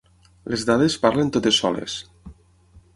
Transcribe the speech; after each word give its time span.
Les 0.53 0.63
dades 0.69 0.95
parlen 1.05 1.31
totes 1.37 1.63
soles. 1.67 2.01